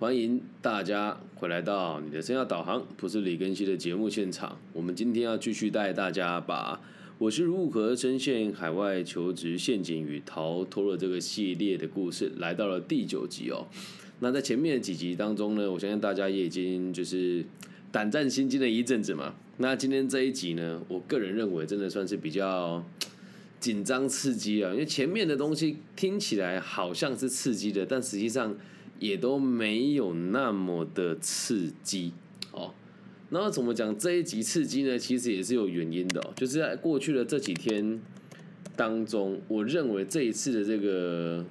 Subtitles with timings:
[0.00, 4.56] 欢迎大家回来到你的生涯导航，不是李根熙的节目现场。
[4.72, 6.80] 我们今天要继续带大家把
[7.18, 13.66] 我是如何深陷海外求职陷阱与逃脱了这个系列的故事，来到了第九集哦。
[14.20, 17.44] 那在前面几集当中呢，我相信大家也已经就是
[17.90, 19.34] 胆战心惊了一阵子嘛。
[19.56, 22.84] 那今天这一集呢，我个人认为真的算是比较
[23.58, 28.56] 紧张刺激啊，因为前面的东西听起来好像是刺激的，但实际上。
[28.98, 32.12] 也都没有那么的刺激
[32.52, 32.74] 哦。
[33.30, 34.98] 那怎么讲这一集刺激呢？
[34.98, 38.00] 其实也是有原因的，就是在过去的这几天
[38.74, 41.44] 当中，我认为这一次的这个，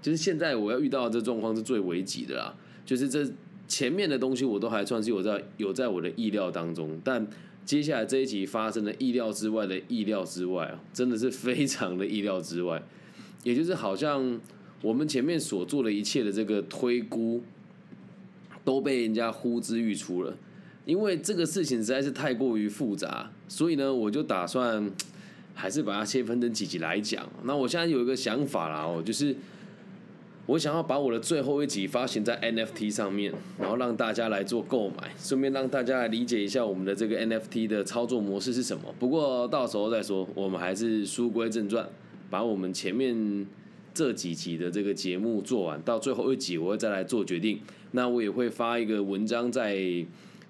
[0.00, 2.54] 就是现在我要遇到的这状况是最危急的啦。
[2.84, 3.24] 就是这
[3.68, 7.24] 前面的东西我都还算是有在有在我的意料当中，但
[7.64, 12.82] 接下来这一集发生的意料之外的意料之外啊，真的是非常的意料之外，
[13.44, 14.40] 也就是好像。
[14.82, 17.40] 我们前面所做的一切的这个推估，
[18.64, 20.36] 都被人家呼之欲出了。
[20.84, 24.90] 因为这个事情实在是太过于复杂，所以呢，我就打算
[25.54, 27.24] 还是把它切分成几集来讲。
[27.44, 29.36] 那我现在有一个想法啦，哦，就是
[30.46, 38.92] 我想要把我的最后一集发行在 NFT 上面，然后让大家来做购买，顺便让大家来理解一下我们的这个 NFT 的操作模式是什么。
[38.98, 41.88] 不过到时候再说，我们还是书归正传，
[42.28, 43.46] 把我们前面。
[43.94, 47.60] 这几集的这个节目做完，到最后一集我会再来做决定。
[47.92, 49.76] 那我也会发一个文章，在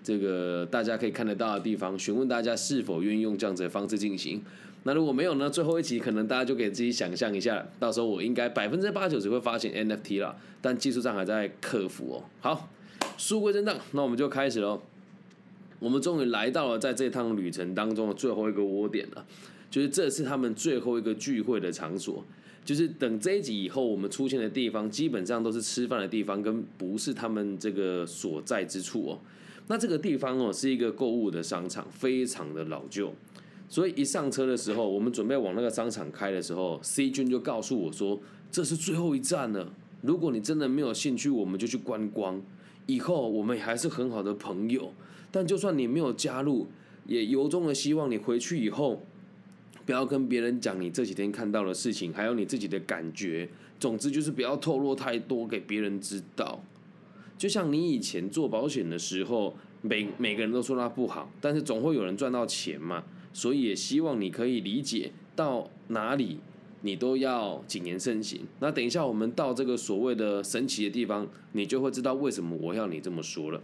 [0.02, 4.42] 这个大家可以看得到的地方，询问大家是否愿意用这样子的方式进行。
[4.84, 5.48] 那如果没有呢？
[5.48, 12.24] 最后一集可能大家就给自己想象一下，到时候我应该百分之八九十会发行 NFT 了，但技术上还在克服哦。
[12.40, 12.68] 好，
[13.16, 14.82] 书归正传，那我们就开始喽。
[15.78, 19.24] 我们终于来到了在这趟旅程当中的最后一个窝点了，
[19.70, 22.24] 就是这次他们最后一个聚会的场所。
[22.64, 29.18] 就是等这一集以后，我们出现的地方基本上都是吃饭的地方，跟不是他们这个所在之处哦。
[29.66, 33.12] 那这个地方哦，是一个购物的商场，非常的老旧。
[33.68, 38.20] 所以一上车的时候，我们准备往那个商场开的时候，C 君就告诉我说
[38.50, 39.72] ：“这是最后一站了。
[40.02, 42.40] 如果你真的没有兴趣，我们就去观光。
[42.86, 44.92] 以后我们还是很好的朋友。
[45.30, 46.68] 但就算你没有加入，
[47.06, 49.04] 也由衷的希望你回去以后。”
[49.84, 53.48] 不要跟别人讲你这几天看到的事情，还有你自己的感觉。
[53.80, 56.62] 总之就是不要透露太多给别人知道。
[57.36, 63.02] 就像你以前做保险的时候，每每个人都说它不好，但是总会有人赚到钱嘛。
[63.32, 66.38] 所以也希望你可以理解到哪里
[66.82, 68.42] 你都要谨言慎行。
[68.60, 73.60] 那等一下我们到这个所谓的神奇的地方，你就会知道为什么我要你这么说了。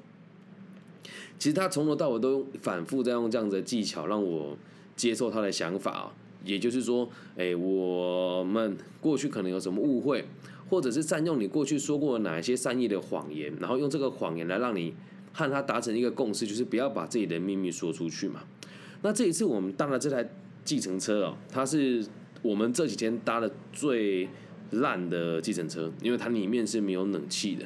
[1.39, 4.59] 其实他从头到尾都反复在用这样子的技巧让我。
[4.99, 6.13] 接受他的想法
[6.45, 10.25] 也就是说，哎，我们过去可能有什么误会，
[10.69, 14.93] 或者是占用你过去说过哪一些善意的谎言，然后用这个谎言来让你
[15.33, 18.43] 和他达成一个共识，就是不要把自己的秘密说出去嘛。
[19.03, 20.29] 那这一次我们搭了这台
[20.65, 22.05] 计程车哦，它是
[22.43, 24.29] 我们这几天搭的最
[24.73, 27.65] 烂的计程车，因为它里面是没有冷气的。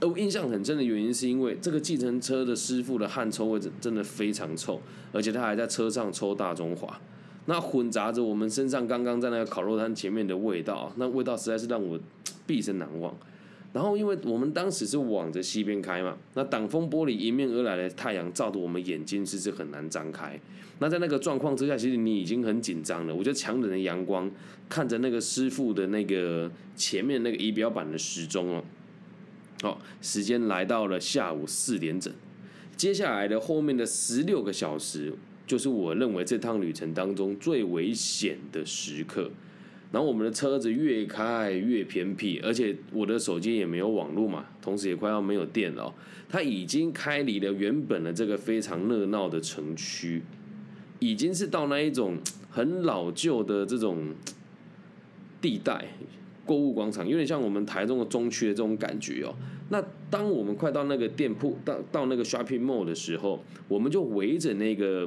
[0.00, 4.80] 而我印象很深的原因，是因为这个计程车的师傅的汗臭味真真的非常臭，
[5.12, 7.00] 而且他还在车上抽大中华，
[7.46, 11.98] 那混杂着我们身上刚刚在那个烤肉摊前面的味道，那味道实在是让我
[12.46, 13.14] 毕生难忘。
[13.72, 20.40] 然后，因为我们当时是往着西边开嘛，那挡风玻璃迎面而来的太阳照的我们眼睛其实很难张开。
[20.78, 23.14] 那在那个状况之下，其实你已经很紧张了。
[23.14, 24.30] 我觉得强冷的阳光，
[24.70, 28.64] 看着那个师傅的那个前面那个仪表板的时钟哦。
[29.60, 32.12] 好，时间来到了下午四点整，
[32.76, 35.12] 接下来的后面的十六个小时，
[35.46, 39.30] 就是我认为这趟旅程当中最危险的时刻。
[39.90, 45.92] 然后我们的车子越开越偏僻，而且我的手机也没有网络嘛，同时也快要没有电了。
[46.28, 50.22] 它已经开离了原本的这个非常热闹的城区，
[50.98, 52.18] 已经是到那一种
[52.50, 54.14] 很老旧的这种
[55.40, 55.86] 地带。
[56.48, 59.34] 购物广场有点像我们台中的中区的这种感觉哦。
[59.68, 65.06] 那当我们快到那个店铺，到到那个 shopping mall 的时候，我们就围着那个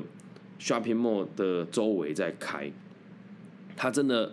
[0.59, 2.71] shopping mall 的周围在开。
[3.75, 4.31] 它真的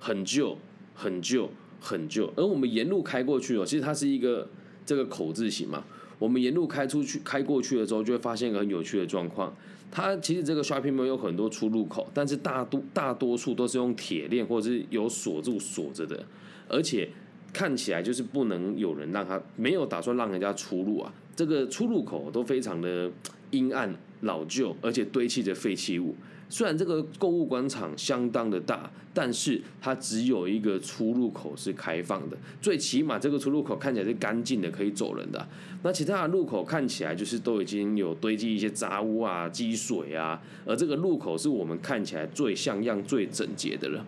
[0.00, 0.58] 很旧，
[0.94, 1.48] 很旧，
[1.80, 2.32] 很旧。
[2.34, 4.48] 而我们沿路开过去哦，其实它是一个
[4.84, 5.84] 这个口字形嘛。
[6.18, 9.54] 我们沿路开出去、开过去的时候，就会发现一个很有趣的状况。
[9.90, 16.24] 它其实这个 shopping mall 有很多出入口，但是大多大多数都是用铁链或者是有锁住锁着的，
[16.68, 17.08] 而且
[17.52, 21.12] 看起来就是不能有人让他没有打算让人家出入啊。
[21.34, 23.10] 这个出入口都非常的
[23.50, 26.14] 阴暗、老旧，而且堆砌着废弃物。
[26.50, 35.46] 虽然这个购物广场相当的大，但是它只有一个出入口是开放的，最起码这个出入口看起来是干净的，可以走人的。
[35.82, 44.04] 那其他的路口看起来就是都已经有堆积一些杂物啊、积水啊，而这个路口是我们看起来最像样、最整洁的了。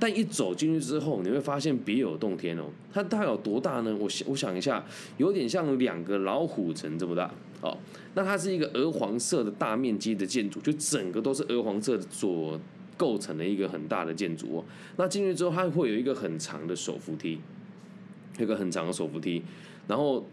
[0.00, 2.64] 但一走进去之后，你会发现别有洞天哦。
[2.92, 3.96] 它大概有多大呢？
[3.98, 4.84] 我想我想一下，
[5.16, 7.30] 有点像两个老虎城这么大
[7.60, 7.76] 哦。
[8.14, 12.58] 那它是一个鹅黄色的大面积的建筑，就整个都是鹅黄色所
[12.96, 14.64] 构成的一个很大的建筑哦。
[14.96, 17.38] 那进去之后，它会有一个很长的手扶梯，
[18.38, 19.42] 一个很长的手扶梯，
[19.86, 20.24] 然后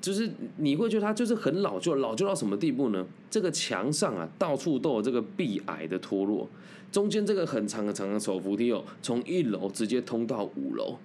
[0.00, 3.04] 就是你会觉得它就是很老旧，老旧到什么地步呢？
[3.30, 6.48] 这个墙上啊，到处都有这个壁癌的脱落。
[6.92, 10.96] 中间这个很长很长的手扶梯哦，从一楼直接通到五楼，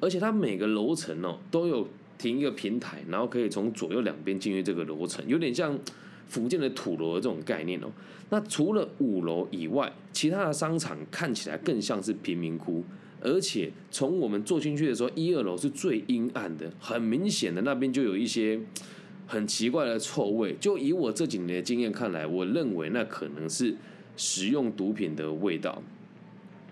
[0.00, 1.86] 而且它每个楼层哦都有
[2.18, 5.78] 停一个平台，然后可以从左右两边进入这个楼层，有点像
[6.26, 7.86] 福建的土楼的这种概念哦。
[8.28, 12.84] 那除了五楼以外，其他的商场看起来更像是贫民窟，
[13.20, 18.60] 而且从我们坐进去的时候，一二楼是最阴暗的，很明显的那边就有一些
[19.26, 20.56] 很奇怪的臭味。
[20.60, 23.76] 就以我这几年的经验看来，我认为那可能是。
[24.16, 25.82] 食用毒品的味道。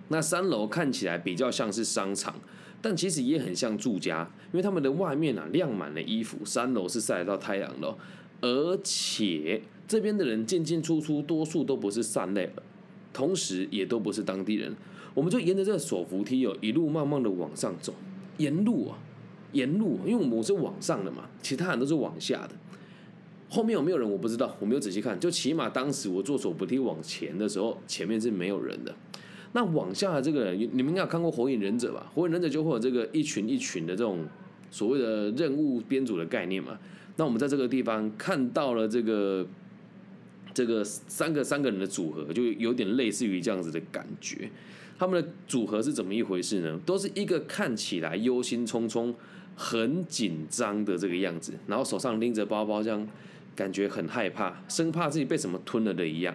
[0.09, 2.39] 那三楼看起来比较像是商场，
[2.83, 6.45] 但其实也很像住家，因为他们的外面啊晾满了衣服。
[6.45, 7.97] 三楼是晒得到太阳的，
[8.43, 12.51] 而且这边的人进进出出，多数都不是善类，
[13.19, 14.73] 同时也都不是当地人。
[15.13, 17.93] 我们就沿着这个手扶梯哦，一路慢慢的往上走，
[18.37, 18.97] 沿路啊，
[19.51, 22.51] 沿路，因为我们是往上的嘛，其他人都是往下的。
[23.51, 25.19] 后面有没有人我不知道，我没有仔细看。
[25.19, 28.95] 就起码当时我坐手扶梯往前的时候，前面是没有人的。
[29.53, 32.07] 那往下的这个人，你们应该有看过《火影忍者》吧？
[32.15, 34.25] 《火影忍者》就会有这个一群一群的这种
[34.71, 36.79] 所谓的任务编组的概念嘛。
[37.17, 39.45] 那我们在这个地方看到了这个
[40.55, 44.51] 这个三个三个人的组合，就有点类似于这样子的感觉。
[44.99, 46.81] 他们的组合是怎么一回事呢？
[46.85, 49.15] 都是一个看起来忧心忡忡、
[49.55, 53.09] 很紧张的这个样子，然后手上拎着包包这样。
[53.57, 56.33] 感觉很害怕，生怕自己被什么吞了的一样。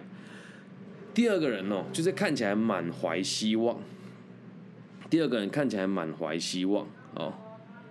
[1.14, 3.80] 第二个人哦，就是看起来满怀希望。
[5.08, 7.32] 第二个人看起来满怀希望哦，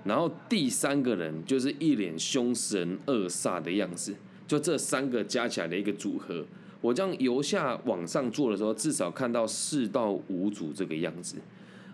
[0.04, 4.14] 然后第三个人就是一脸凶神恶煞的样子。
[4.48, 6.46] 就这三个加起来的一个组合，
[6.82, 11.38] 我这样由下往上做的时候，至少看到四到五组这个样子。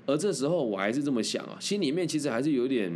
[0.05, 2.91] 而这时候我还是这么想啊，心里面其实还是有点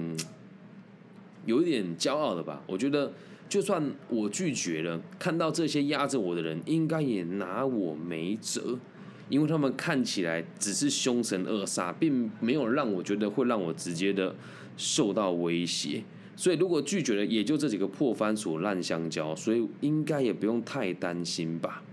[1.46, 2.62] 有一点骄傲的吧。
[2.68, 3.12] 我觉得。
[3.50, 8.80] 就算我拒绝了，看到这些压着我的人，应该也拿我没辙，
[9.30, 14.34] 因为他们看起来只是凶神恶煞，并没有让我觉得会让我直接的
[14.76, 16.04] 受到威胁。
[16.36, 21.84] 所以如果拒绝了，也就这几个破番薯烂香蕉，所以应该也不用太担心吧。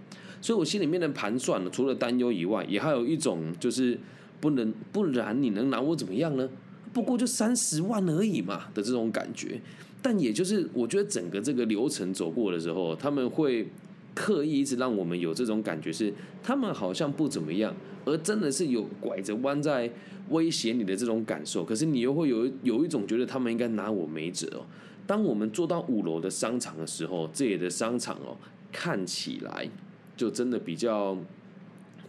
[0.41, 3.99] 所以我心里面的盘算，除了担忧以外，也还有一种就是
[4.41, 6.49] 不能，不然你能拿我怎么样呢？
[6.93, 9.61] 不过就三十万而已嘛的这种感觉。
[10.03, 13.69] 但也就是，我觉得整个这个流程走过的时候，他们会
[14.15, 16.13] 刻意一直让我们有这种感觉，是
[16.43, 17.75] 他们好像不怎么样，
[18.05, 19.91] 而真的是有拐着弯在
[20.31, 21.65] 威胁你的这种感受。
[21.65, 24.67] 可是你又会有有一种觉得他们应该拿我没辙哦。
[25.07, 28.37] 当我们坐到五楼的商场的时候，这里的商场哦，
[28.71, 29.69] 看起来
[30.17, 31.17] 就真的比较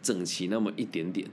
[0.04, 1.28] 整齐那么一点点。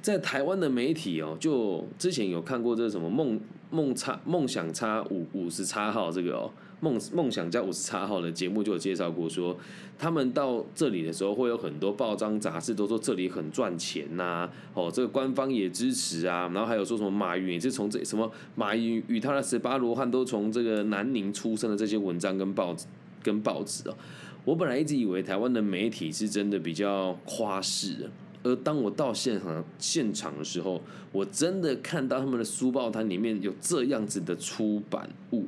[0.00, 3.40] 在台湾的媒体哦，就之前有看过这什么梦
[3.70, 6.50] 梦叉梦想叉五五十叉号这个哦
[6.86, 9.56] 梦梦想家五十叉号的节目就有介绍过，说
[9.98, 22.86] 他们到这里的时候会有很多报章杂志都说这里很赚钱呐，哦这个官方也支持啊，然后还有说什么马云也是从这什么马云与他的十八罗汉都从这个南宁出生的这些文章跟报纸
[23.20, 23.96] 跟报纸哦，
[24.44, 28.10] 我本来一直以为台湾的媒体是真的比较夸饰的。
[28.44, 35.46] 而当我到现场现场的时候，我真的看到他们的书报摊里面有这样子的出版物。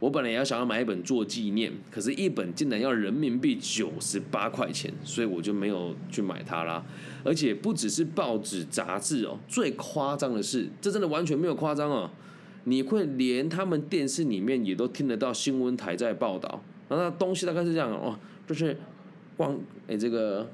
[0.00, 6.84] 我本来也要想要买一本做纪念，可是，一本竟然要人民币九十八块钱，所以我就没有去买它啦。
[7.24, 12.10] 而且不只是报纸杂志哦，最夸张的是，这真的完全没有夸张哦。
[12.64, 18.76] 你会连他们电视里面也都听得到新闻台在报道，那东西大概是这样哦，就是
[19.36, 20.48] 光哎这个。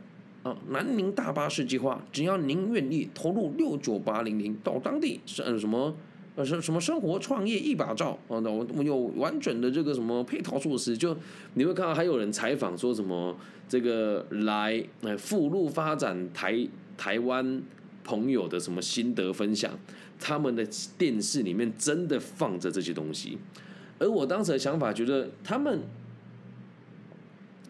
[0.44, 5.96] 啊，南宁大巴士计划，只要您愿意投入六九八零零到当地，是什么
[6.36, 8.40] 呃什什么生活创业一把照啊？
[8.40, 11.16] 那我我有完整的这个什么配套措施，就
[11.54, 13.36] 你会看到还有人采访说什么
[13.68, 17.62] 这个来呃附录发展台台湾
[18.02, 19.78] 朋友的什么心得分享，
[20.18, 20.66] 他们的
[20.98, 23.38] 电视里面真的放着这些东西，
[23.98, 25.80] 而我当时的想法觉得他们。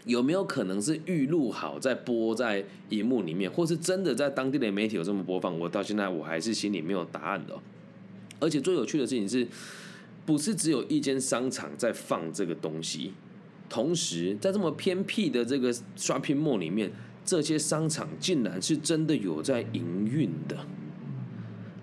[0.06, 5.58] 有没有可能是预录好再播在荧幕里面，或是真的在当地的媒体有这么播放？
[5.58, 7.54] 我到现在我还是心里没有答案的。
[8.40, 9.46] 而且最有趣的事情是，
[10.26, 13.12] 不是只有一间商场在放这个东西，
[13.68, 16.90] 同时在这么偏僻的这个 shopping mall 里面，
[17.24, 20.66] 这些商场竟然是真的有在营运的。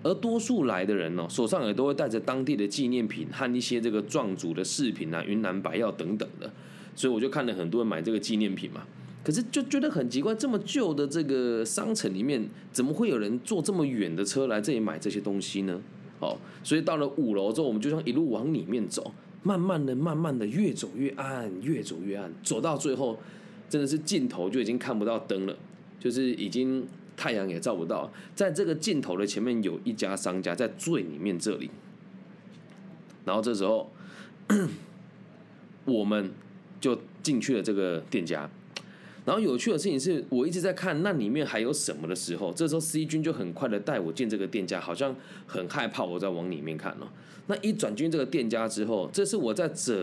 [0.04, 6.52] 而多数来的人呢，手上也都会带着当地的纪念品和一些这个壮族的饰品啊、云南白药等等的，
[6.96, 8.82] 所以我就看了很多人买这个纪念品嘛。
[9.22, 15.80] 可是就觉得很奇怪，这么旧的这个商城里面，怎么会有人坐这么远的车来这里买这些东西呢？
[16.22, 19.12] 哦，所以到了五楼之后，我们就像一路往里面走，
[19.42, 23.18] 慢慢的、慢慢的越走越暗，越走越暗，走到最后，
[23.68, 25.54] 真的是尽头就已经看不到灯了，
[26.00, 26.86] 就是已经。
[27.14, 31.70] 太阳也照不到，在这个镜头的前面有一家商家在最里面这里，
[33.26, 33.92] 然后这时候
[35.84, 36.32] 我们
[36.80, 38.48] 就进去了这个店家，
[39.24, 45.14] 然后有趣的事情是我一直在看那里面还有什么的时候，这时候 C 君就很快的带我进这个店家，好像
[45.46, 47.08] 很害怕我在往里面看哦。
[47.46, 49.94] 那一转进这个店家之后，这是我在整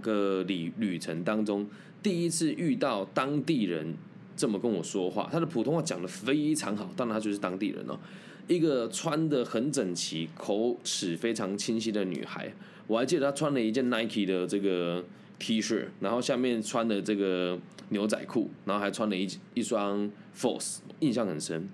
[0.00, 1.66] 个旅旅程当中
[2.02, 3.94] 第一次遇到当地人。
[4.36, 7.98] 这么跟我说话，他的普通话讲的非常好，当然他就是当地人哦。
[8.46, 12.54] 一个穿的很整齐、口齿非常清晰的女孩，
[12.86, 15.04] 我还记得她穿了一件 Nike 的这个
[15.38, 17.58] T 恤，然后下面穿的这个
[17.90, 21.68] 牛仔裤，然后还穿了一一双 Force，印象很深。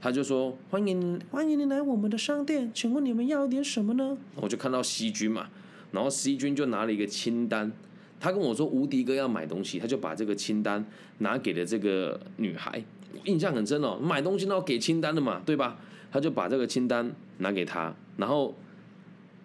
[0.00, 5.48] 他就说：“欢迎欢迎你来我们的商店，请问你们要点什么呢？”我就看到 C 君嘛，
[5.92, 7.70] 然后 C 君就拿了一个清单。
[8.18, 10.84] 他跟我说无敌哥要买东西，他就把这个清单
[11.18, 12.82] 拿给了这个女孩，
[13.24, 13.98] 印象很深哦。
[14.00, 15.78] 买东西都要给清单的嘛，对吧？
[16.10, 18.56] 他就把这个清单拿给他，然后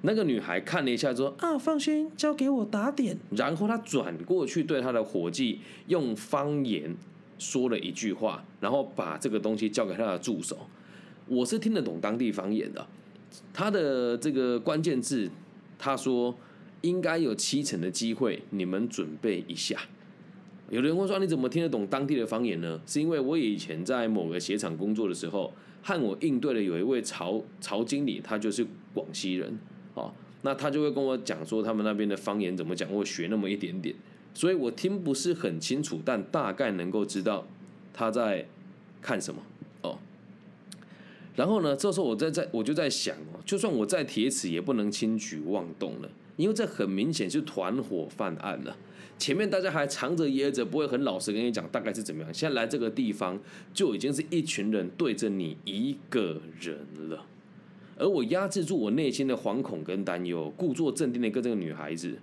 [0.05, 6.95] 那个女孩看了一下，说：“啊，放心，交给我打点。”然后她转过去对她的伙计用方言
[7.37, 10.57] 说了一句话，然后把这个东西交给他的助手。
[11.27, 12.87] 我是听得懂当地方言的，
[13.51, 15.29] 他的这个关键字，
[15.77, 16.35] 他说。
[16.81, 19.75] 应该有七成的机会，你们准备一下。
[20.69, 29.57] 有人会说：“你怎么听得懂当地的方言呢？”是因为我以前在某个鞋厂工作的时候，和我应对的有一位曹曹经理，他就是广西人
[29.95, 30.13] 哦。
[30.43, 33.95] 那他就会跟我讲说他们那边的方言怎么讲，我学那么一点点，
[34.35, 37.47] 所以我听不是很清楚，但大概能够知道
[37.91, 38.45] 他在
[39.01, 39.41] 看什么
[39.81, 39.97] 哦。
[41.35, 46.09] 然后呢，这时候我在在我就在想哦，就算我再铁齿，也不能轻举妄动了。
[46.37, 48.75] 因为这很明显是团伙犯案了，
[49.17, 52.33] 前面大家还藏着掖着，不会很老实跟你讲大概是怎么样。
[52.33, 53.39] 现在来这个地方
[53.73, 56.77] 就已经是一群人对着你一个人
[57.09, 57.25] 了，
[57.97, 62.17] 而我压制住我内心的惶恐跟担忧，故作镇定的跟这个女孩子，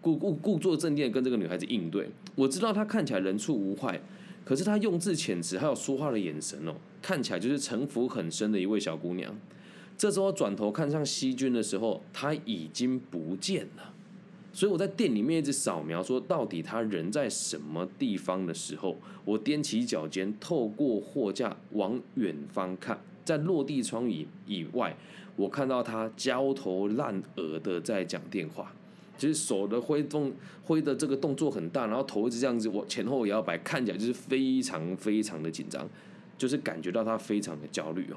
[0.00, 2.08] 故故故作镇定的跟这个女孩子应对。
[2.34, 4.00] 我知道她看起来人畜无害，
[4.44, 9.38] 可是她用字遣词还有说话的眼神哦，看起来就是城府很深的一位小姑娘。
[9.98, 13.92] 这时候转头看向西君的时候，她已经不见了。
[14.52, 24.96] 所以我在店里面一直扫描，说到底他人在什么地方的时候，我踮起脚尖，透过货架往远方看，在落地窗以以外，
[25.34, 28.72] 我看到他焦头烂额的在讲电话，
[29.18, 35.86] 就是手的挥动挥的这个动作很大，然后头一直这样子，我前后摇摆，看起来就是非常非常的紧张，
[36.38, 38.16] 就是感觉到他非常的焦虑哦。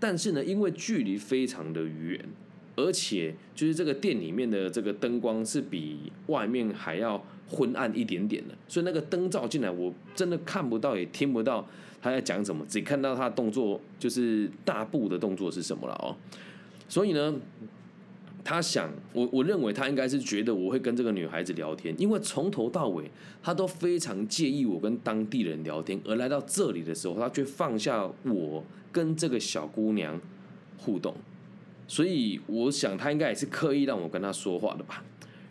[0.00, 2.20] 但是呢，因为距离非常的远，
[2.74, 11.64] 而且就是这个店里面的这个灯光是比外面还要昏暗一点点的，所以那个灯照进来，我真的看不到也听不到
[12.02, 16.14] 他在讲什么，只看到他的动作，就是大步的动作是什么了哦。
[16.88, 17.34] 所以呢。
[18.44, 23.08] 他想，我我认为他应该是觉得我会跟这个女孩子聊天，因为从头到尾
[23.40, 30.20] 他都非常介意我跟当地人聊天，而来到这里的时候，他却放下我跟这个小姑娘
[30.76, 31.14] 互动，
[31.86, 35.04] 所以我想他应该也是刻意让我跟他说话的吧。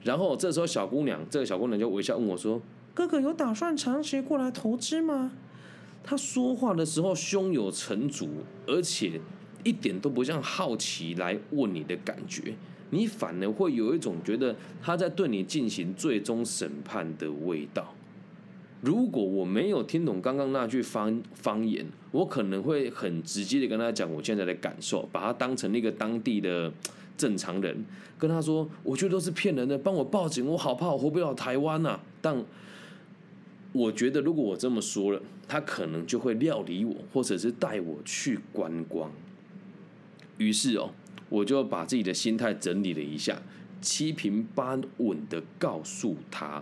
[0.03, 2.62] 然后这时候小姑娘，这个小姑娘就微笑问我说
[2.93, 5.31] ：“哥哥有打算长期过来投资吗？”
[6.03, 8.27] 他说话的时候胸有成竹，
[8.67, 9.20] 而且
[9.63, 12.55] 一点都不像好奇来问你的感觉。
[12.89, 17.93] 你反而会有一种觉得他在对你进行最终审判的味道。
[18.81, 26.74] 如果我没有听懂刚刚那句方方言，我可能会很直接的跟他讲我现在的感受，把他当成那个当地的
[27.15, 27.86] 正常人，
[28.17, 32.00] 跟他说，我觉得都是骗人的，帮我报警，我好怕我回不了台湾呐。
[32.20, 32.43] 但
[33.73, 39.11] 我觉得如果我这么说了，他可能就会料理我，或者是带我去观光。
[40.37, 40.91] 于是哦。
[41.31, 43.41] 我就把自己的心态整理了一下，
[43.79, 46.61] 七平八稳的告诉他，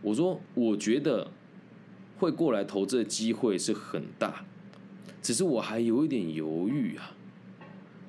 [0.00, 1.30] 我说我觉得
[2.16, 4.46] 会过来投资的机会是很大，
[5.20, 7.12] 只是我还有一点犹豫啊。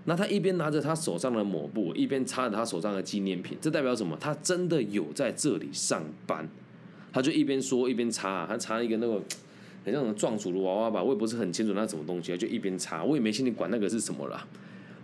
[0.05, 4.15] 那他一边拿着他手上的抹布，一边擦着他手上的纪念品，这代表什么？
[4.17, 6.47] 他真的有在这里上班。
[7.17, 9.19] 他就一边说一边擦，他擦一个那个
[9.83, 14.45] 很像撞鼠的娃娃吧，我也不是很清楚那什么东西，就一边擦，我也没心情管那个是什么了。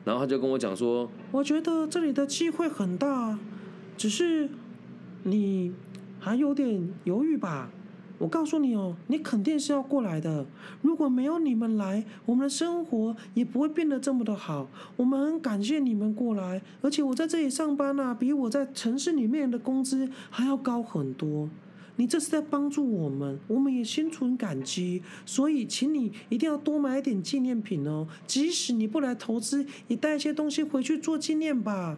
[0.05, 3.39] 然后他就跟我讲说，我觉得这里的机会很大，
[3.97, 4.47] 只是
[5.23, 5.73] 你
[6.19, 7.71] 还有点犹豫吧。
[8.19, 10.45] 我告诉你哦，你肯定是要过来的。
[10.83, 14.69] 如果没有你们来，我们的生活也不会变得这么的好。
[14.95, 21.49] 我们很感谢你们过来，而且我在这里上班啊，比我在城市里面的工资还要高很多。
[21.95, 25.01] 你这是在帮助我们，我们也心存感激。
[25.25, 28.07] 所以，请你一定要多买一点纪念品哦。
[28.25, 31.97] 即使你不来投资，也带一些东西回去做纪念吧。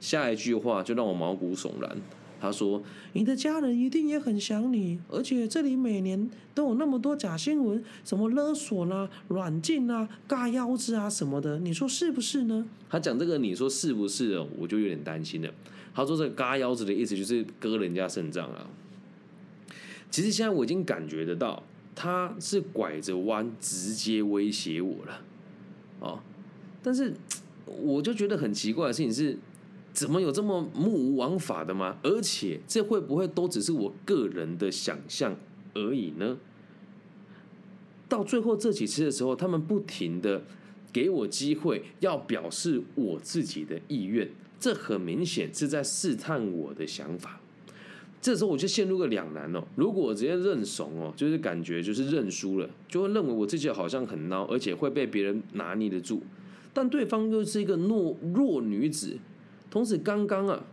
[0.00, 1.96] 下一句话就让我毛骨悚然。
[2.40, 2.82] 他说
[3.14, 14.38] ：“你的家人一定也很想你，而且这里每年都有那么多假新闻，什么勒索啦、软禁啊、嘎腰子啊什么的，你说是不是呢？”他讲这个，你说是不是？
[14.58, 15.50] 我就有点担心了。
[15.94, 18.68] 他说：“这个嘎腰子的意思就是割人家肾脏啊。”
[20.14, 21.60] 其实现在我已经感觉得到，
[21.92, 25.20] 他是拐着弯直接威胁我了，
[25.98, 26.20] 哦，
[26.84, 27.12] 但是
[27.66, 29.36] 我就觉得很奇怪的事情是。
[29.92, 31.96] 怎么有这么目无王法的吗？
[32.02, 35.36] 而且这会不会都只是我个人的想象
[35.72, 36.36] 而已呢？
[38.08, 40.42] 到最后这几次的时候，他们不停的
[40.92, 44.28] 给我机会，要表示我自己的意愿，
[44.58, 47.40] 这很明显是在试探我的想法。
[48.24, 49.62] 这时候我就陷入个两难哦。
[49.76, 56.22] 如果我直接认怂哦，就是感觉就是认输了，就会认为我自己好像很孬，而且会被别人拿捏得住。
[56.72, 59.18] 但对方又是一个懦弱女子。
[59.70, 60.64] 同时，刚刚啊，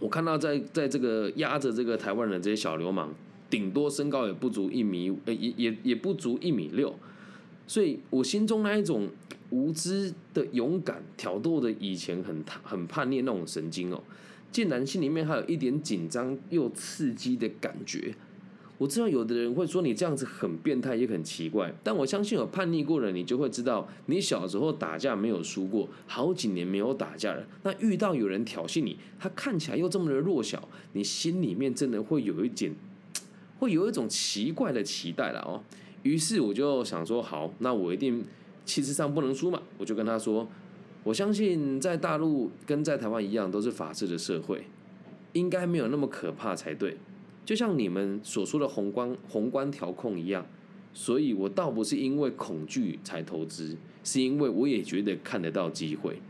[0.00, 3.08] 我看到在在这个压着这个台湾人这些小流氓，
[3.48, 6.94] 顶多身高也不足一米，呃，也也也不足一米六，
[7.66, 9.08] 所以我心中那一种
[9.48, 14.02] 无知的勇敢、挑逗的以前很很叛逆那种神经哦，
[14.50, 18.14] 竟然心里面还有一点紧张又刺激的感觉。
[18.78, 21.70] 我知道有的人会说你这样子很变态，也很奇怪。
[21.84, 27.46] 但我相信有叛逆过的你就会知道，你小时候打架没有输过，好几年没有打架了。
[27.62, 32.74] 那遇到有人挑衅你，他看起来又这么的弱小，你心里面真的会有一点，
[33.60, 35.62] 会有一种奇怪的期待了哦。
[36.02, 38.24] 于是我就想说，好，那我一定
[38.64, 39.60] 气势上不能输嘛。
[39.76, 40.48] 我就跟他说，
[41.02, 44.64] 我相信在大陆跟在台湾一样，都是法治的社会，
[45.32, 46.96] 应该没有那么可怕才对。
[47.44, 50.46] 就像你们所说的宏观宏观调控一样，
[50.92, 56.20] 所以我倒不是因为恐惧才投资，是因为我也觉得看得到机会。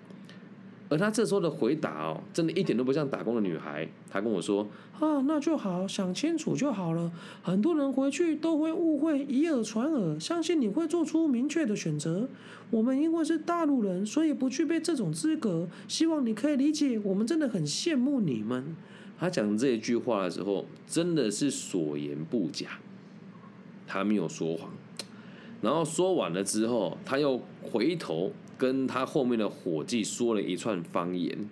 [0.90, 3.88] 而他这时候的回答哦，真的一点都不像打工的女孩。
[4.11, 4.68] 他跟我说
[5.00, 7.11] ：“啊，那就好，想清楚就好了。
[7.42, 12.29] 很多人回去都会误会，以耳传耳，相信你会做出明确的选择。
[12.70, 15.68] 我们因为是大陆人，所以不具备这种资格。
[15.87, 18.76] 希望你可以理解，我们真的很羡慕你们。”
[19.16, 22.81] 他讲这一句话的时候，真的是所言不假，
[23.87, 24.70] 他没有说谎。
[25.62, 31.49] 然后说完了之后，他又回头跟他后面的伙计说了一串方言。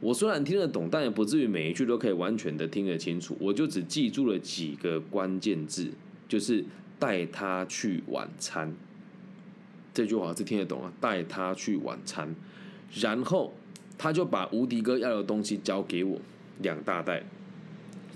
[0.00, 3.34] 我虽然听得懂，但也不至于每一句都可以完全的听得清楚。
[3.40, 5.90] 我就只记住了几个关键字，
[6.28, 6.62] 就是
[6.98, 8.74] 带他去晚餐。
[9.94, 12.34] 这句话是听得懂啊，带他去晚餐。
[12.92, 13.54] 然后
[13.96, 16.20] 他就把无敌哥要的东西交给我。
[16.60, 17.22] 两大袋，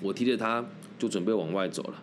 [0.02, 0.64] 我提着他
[0.98, 2.02] 就准备往外走了。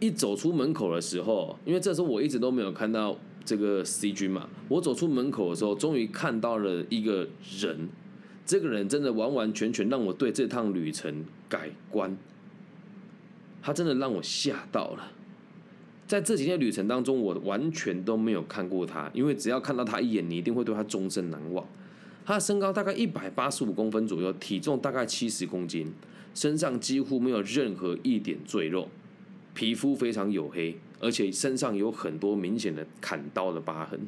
[0.00, 7.28] 一走出门口的时候，因为这时候我一直都没有看到这个 C 君嘛，我走出门口的时候，终于看到了一个
[7.60, 7.88] 人。
[8.46, 12.16] 这个人真的完完全全让我对这趟旅程改观，
[13.62, 15.12] 他真的让我吓到了。
[16.08, 21.64] 在这几天旅程当中，我完全都没有看过他，因为只要看到他一眼，你一定会对他终身难忘。
[22.24, 25.92] 他的身高大概一百八十五公分左右，体重大概七十公斤，
[26.34, 28.88] 身上几乎没有任何一点赘肉，
[29.54, 33.98] 皮肤非常黝黑，而且身上有很多明显的砍刀的疤痕。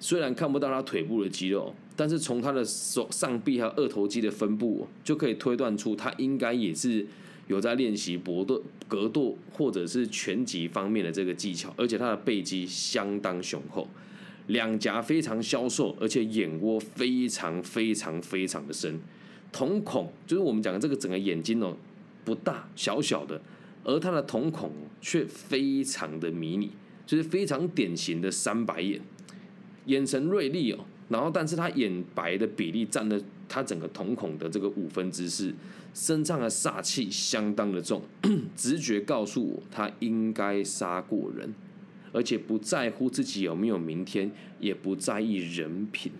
[0.00, 7.06] 虽然看不到他腿部的肌肉，但是从他的手上臂还有二头肌的分布，就可以推断出他应该也是
[7.46, 13.88] 有在练习搏斗、格斗或者是拳击方面的这个技巧，而且他的背肌相当雄厚。
[14.48, 19.00] 两颊非常消瘦，而且眼窝非常非常非常的深，
[19.50, 21.74] 瞳孔就是我们讲的这个整个眼睛哦，
[22.26, 23.40] 不大小小的，
[23.84, 26.72] 而他的瞳孔却非常的迷你，
[27.06, 29.00] 就是非常典型的三白眼，
[29.86, 35.54] 眼神锐利哦，然后但是他眼白的比例占了他整个瞳孔的这个五分之四，
[35.92, 38.02] 身上的煞气相当的重，
[38.56, 41.54] 直觉告诉我他应该杀过人，
[42.12, 46.10] 而且不在乎自己有没有明天，也不在意人品，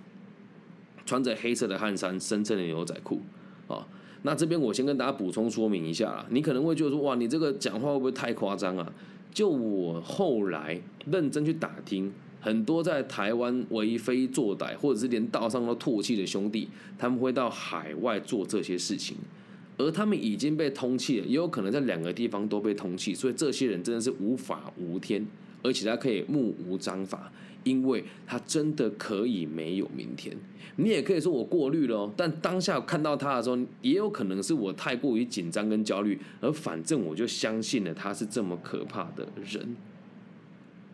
[1.07, 3.22] 穿着黑色的汗衫，深色的牛仔裤，
[3.66, 3.88] 啊，
[4.26, 8.92] 那这边我先跟大家补充说明一下啦，你可能会觉得说，哇，你这个讲话会不会太夸张啊？
[9.32, 12.12] 就我后来认真去打听。
[12.40, 19.16] 很多在台湾为非作歹，或者是连道上都唾弃的兄弟，他们会到海外做这些事情，
[19.78, 25.26] 而他们已经被通缉了，也有可能在两个地方都被通缉，所以这些人真的是无法无天，
[25.62, 27.32] 而且他可以目无章法，
[27.62, 30.37] 因为他真的可以没有明天。
[30.76, 39.76] 你也可以说我过滤了，但当下看到他的时候，也有可能是我太过于紧张跟焦虑，而反正我就相信了他是这么可怕的人。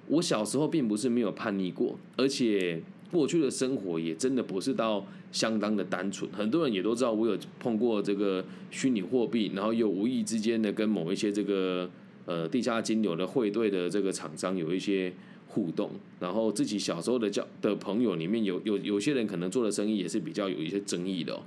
[0.09, 6.31] 我小时候并不是没有叛逆过，而且过去的生活也真的不是到相当的单纯。
[6.33, 11.89] 很多人也都知道我有碰过这个虚拟货币，然后又无意之间的跟某一些这个
[12.27, 15.13] 呃地下金流的汇兑的这个厂商有一些
[15.51, 15.91] 互动。
[16.19, 21.43] 然后自己小时候的交的朋友里面有有有些人可能做的生意也是比较有一些争议的哦。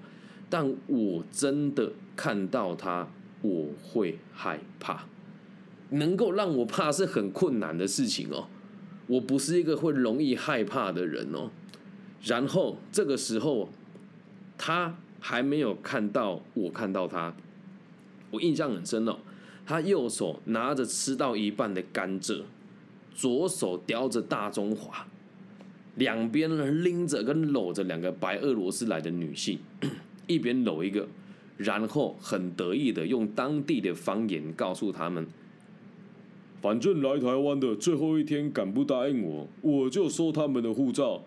[0.49, 3.07] 但我真的看到他，
[3.41, 5.05] 我会害怕。
[5.89, 8.47] 能够让我怕是很困难的事情哦。
[9.07, 11.49] 我不是一个会容易害怕的人哦。
[12.23, 13.69] 然后这个时候，
[14.57, 17.35] 他还没有看到我看到他，
[18.31, 19.17] 我印象很深哦。
[19.65, 22.43] 他右手拿着吃到一半的甘蔗，
[23.13, 25.06] 左手叼着大中华，
[25.95, 29.60] 两边呢拎着跟搂着两个白俄罗斯来的女性，
[30.28, 31.08] 一边搂一个，
[31.58, 35.28] 然后很得意的用当地的方言告诉他们。
[36.62, 41.21] 反正来台湾的最后一天，敢不答应我，我就收他们的护照，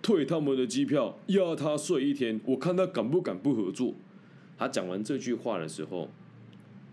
[0.00, 3.94] 退他们的机票，压他睡一天，我看他敢不敢不合作。
[4.56, 6.08] 他讲完这句话的时候，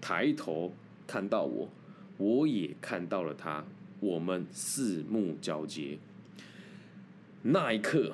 [0.02, 0.74] 抬头
[1.06, 1.70] 看到我，
[2.18, 3.64] 我也看到了他，
[4.00, 5.98] 我们四目交接。
[7.44, 8.12] 那一刻，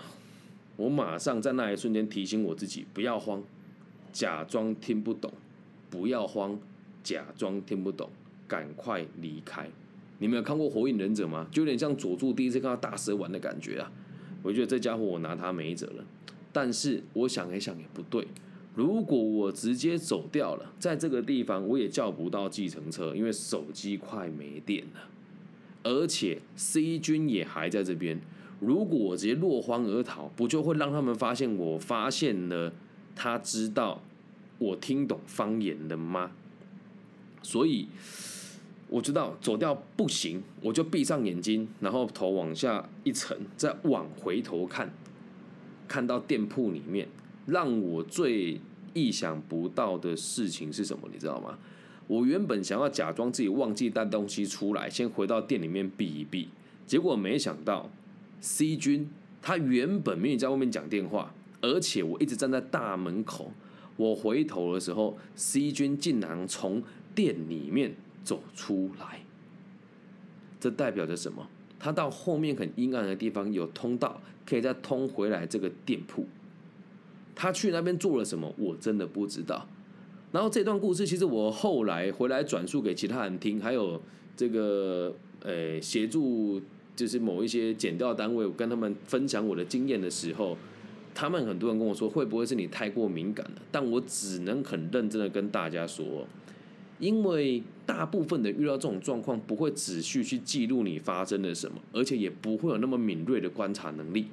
[0.76, 3.44] 我马上在那一瞬间提醒我自己，不要慌，
[4.12, 5.32] 假装听不懂，
[5.90, 6.60] 不要慌，
[7.04, 8.10] 假装听不懂。
[8.46, 9.68] 赶快离开！
[10.20, 11.48] 你们有看过《火影忍者》吗？
[11.50, 13.92] 就有点像佐助第一次看到大蛇丸的感觉啊！
[14.44, 16.06] 我觉得这家伙我拿他没辙了。
[16.52, 18.28] 但是我想一想也不对，
[18.76, 25.10] 如果我直接走掉了，在这个地方我也叫不到计程车，因为手机快没电了，
[25.84, 28.20] 而且 C 君也还在这边。
[28.60, 32.74] 如果我直接落荒而逃，不就会让他们发现我发现了
[33.16, 34.02] 他知道
[34.58, 36.32] 我听懂方言了吗？
[37.42, 37.88] 所以。
[38.90, 44.94] 我知道走掉不行，我就闭上眼睛，然后头往下一沉，再往回头看，
[45.88, 47.08] 看到店铺里面，
[47.48, 48.62] 让我最
[48.94, 51.10] 意想不到的事情是什么？
[51.12, 51.58] 你知道吗？
[52.08, 56.50] 我原本想要假装自己忘记带东西出来，先回到店里面避一避，
[56.86, 57.90] 结果没想到
[58.42, 59.10] C 君
[59.42, 63.52] 他原本没有在外面讲电话，而且我一直站在大门口，
[63.98, 66.82] 我回头的时候，C 君竟然从
[67.14, 67.94] 店里面。
[68.24, 69.20] 走出来，
[70.58, 71.46] 这代表着什么？
[71.78, 76.26] 他到后面很阴暗的地方有通道，可以再通回来这个店铺。
[77.36, 78.56] 他去那边做了什么？
[78.58, 79.68] 我真的不知道。
[80.34, 84.02] 然后这段故事，其实我后来回来转述给其他人听，还有
[84.36, 86.60] 这个呃协助，
[86.96, 90.58] 就是某一些剪掉单位，我跟他们分享我的经验的时候，
[91.14, 93.62] 他们很多人跟我说，会不会是你太过敏感了？
[93.72, 96.28] 但我只能很认真的跟大家说。
[97.00, 104.26] 因为大部分的遇到这种状况，不会仔细去记录你发生了什么，而且也不会有那么敏锐的观察能力。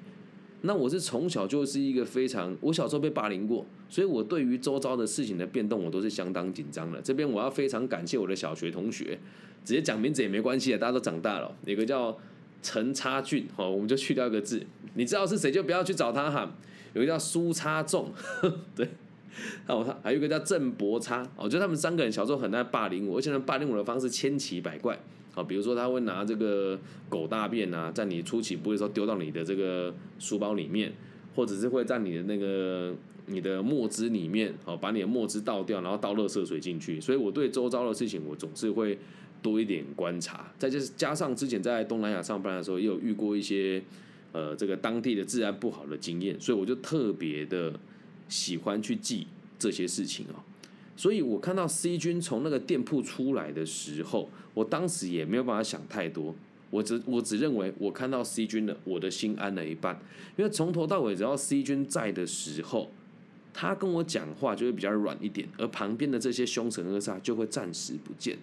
[0.63, 7.01] 那我是从小就是一个非常，我小时候被霸凌过，所以我对于周遭的事情的变动，我都是相当紧张的。
[7.01, 9.19] 这边我要非常感谢我的小学同学，
[9.65, 11.55] 直接讲名字也没关系的，大家都长大了。
[11.65, 12.17] 有个叫
[12.63, 16.55] 陈差俊，哈，我们就去掉一个字，你知道是谁就不要去找他哈。
[16.93, 18.13] 有个叫苏差仲，
[18.75, 18.89] 对。
[19.65, 24.99] 还有他，还有一个叫郑伯差，我觉得他们三个人小时候很爱霸凌我，而且霸凌我的方式千奇百怪。
[25.33, 30.93] 好，比如说他会拿这个狗大便啊，在你出其不意的时候丢到你的这个书包里面，
[31.35, 32.95] 或者是会在你的那个
[33.27, 37.01] 你的墨汁里面，好把你的墨汁倒掉，然后倒热色水进去。
[37.01, 38.99] 所以我对周遭的事情，我总是会
[39.43, 40.53] 多一点观察。
[40.59, 43.83] 再就是加上之前在东南亚上班的时候，也有遇过一些
[44.33, 47.73] 呃这个当地的治安不好的经验，所以我就特别的。
[48.31, 49.27] 喜欢去记
[49.59, 50.39] 这些事情哦，
[51.01, 56.35] 所以我看到 C 君从那个店铺出来的时候，我当时也没有办法想太多，
[56.69, 59.99] 我只我只认为我看到 C 君了，我的心安了一半，
[60.37, 62.91] 因为从头到尾只要 C 君在的时候，
[63.55, 68.37] 他跟我讲话就会比较软一点，而旁边的这些凶神恶煞就会暂时不见。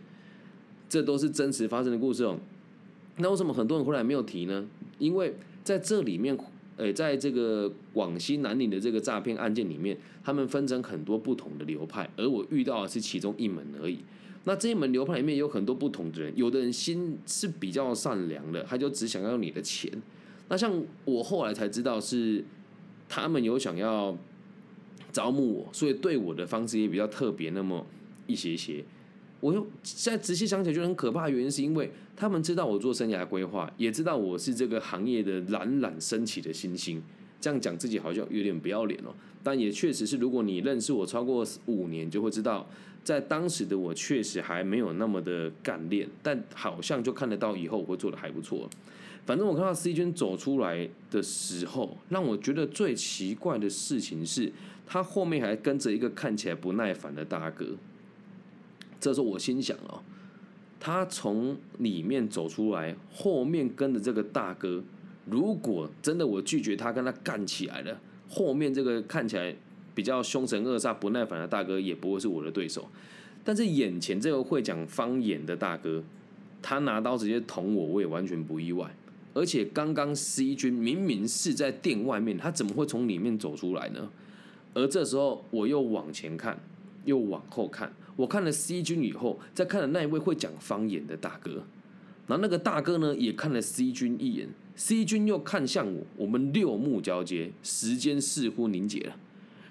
[0.90, 2.40] 这都是真实发生的故事哦。
[3.18, 4.66] 那为什么很多人后来没有提呢？
[4.98, 6.36] 因为在这里面，
[6.78, 13.98] 呃，在这个广西南宁的这个诈骗案件里面，他们分成很多不同的流派，而我遇到的是其中一门而已。
[14.44, 19.92] 那这一门流派里面有很多不同的人，有的人心是比较善良的，他就只想要你的钱。
[20.48, 22.46] 那像我后来才知道是
[23.10, 24.18] 他们有想要
[25.12, 27.86] 招募我，所以对我的方式也比较特别，那么
[28.28, 28.86] 一些些。
[29.40, 31.30] 我又现在仔细想起来，觉得很可怕。
[31.30, 37.02] 原因是因为他们知道我做生涯规划，也知道我是这个行业的冉冉升起的新星。
[37.40, 42.68] 这样讲自己好像有点不要脸哦，但也确实是，如果你认识我超过五年，就会知道，
[43.04, 48.68] 在当时的我确实还没有那么的干练，但好像就看得到以后我会做的还不错。
[49.28, 54.52] 反正我看到 C 君走出来的时候，让我觉得最奇怪的事情是，
[54.88, 57.68] 他后面还跟着一个看起来不耐烦的大哥。
[59.00, 60.02] 这时候我心想哦，
[60.80, 64.84] 他从里面走出来，后面跟着这个大哥，
[65.26, 69.56] 如果真的我拒绝他，跟他干起来了，后面这个看起来
[69.96, 72.88] 比较凶神恶煞、不耐烦的大哥也不会是我的对手。
[73.44, 76.04] 但是眼前这个会讲方言的大哥，
[76.62, 78.94] 他拿刀直接捅我，我也完全不意外。
[79.34, 84.10] 而且刚刚 C 君明明是在店外面，他怎么会从里面走出来呢？
[84.74, 86.60] 而这时候我又往前看，
[87.06, 87.92] 又往后看。
[88.18, 91.64] 我看了 C 君以后，再看了那一位会讲方言的大哥，
[92.28, 99.16] 然后那个大哥呢也看了 C 君一眼，C 君又看向我，我们六目交接，时间似乎凝结了。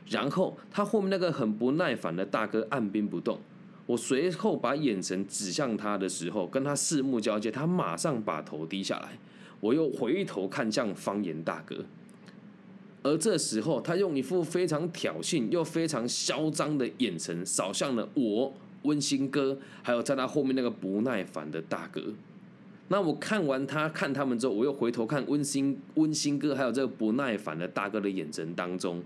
[0.08, 3.40] 然后他后面那个很不耐烦的大哥按兵不动，
[3.86, 9.18] 我随后把眼神指向他的时候，跟他四目交接，他马上把头低下来，
[9.58, 11.84] 我又回头看向方言大哥。
[13.06, 22.02] 而这时候，他用一副非常挑衅又非常嚣张的眼神扫向了我温馨哥，还有在他后面那个不耐烦的大哥。
[22.88, 29.00] 那我看完他看他们之后，我又回头看温馨温馨哥，还有这个不耐烦的大哥的眼神当中，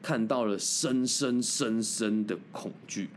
[0.00, 3.10] 看到了深深深深的恐惧。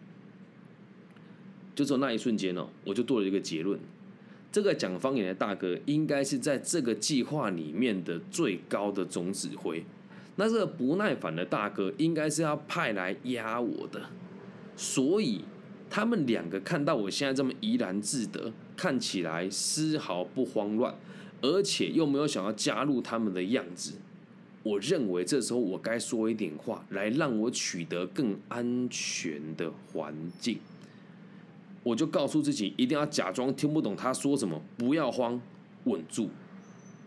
[1.73, 3.79] 就从那一瞬间哦，我就做了一个结论：
[4.51, 9.85] 这个讲方言的大哥，应该是在这个计划里面的最高的总指挥。
[10.39, 14.03] 那这个不耐烦的大哥应该是要派来压我的，
[14.75, 15.43] 所以
[15.89, 20.93] 他们两个看到我现在这么怡然自得，看起来丝毫不慌乱，
[21.41, 23.93] 而且又没有想要加入他们的样子，
[24.61, 30.59] 我认为这时候我该说一点话来让我取得更安全的环境，
[31.81, 35.41] 我就告诉自己一定要假装听不懂他说什么，不要慌，
[35.85, 36.29] 稳住。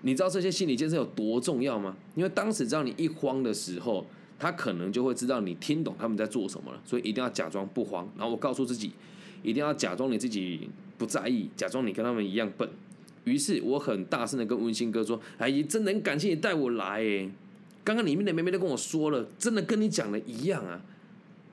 [0.03, 1.97] 你知道这些心理建设有多重要吗？
[2.15, 4.07] 因为当时只要你一慌的时候，
[4.39, 8.09] 他可能就会知道你听懂他们在做什么了，所以一定要假装不慌。
[8.17, 8.93] 然后我告诉自己，
[9.43, 12.69] 一定要假装你自己不在意，假装你跟他们一样笨。
[13.25, 17.05] 于是我很大声的跟温馨哥说：“哎，真的很感谢你带我来。
[17.05, 17.31] 哎，
[17.85, 20.81] 刚刚里面的妹妹都跟我说了，真的跟你讲的一样啊。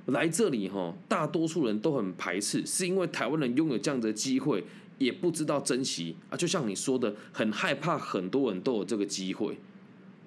[0.06, 4.64] 来这里哈，大多数人都很排斥，是因为台湾人拥有这样的机会。”
[4.98, 9.58] 也不知道珍惜啊，就像你说的，很害怕很多人都有这个机会。